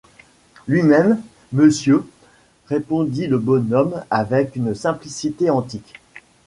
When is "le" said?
3.27-3.37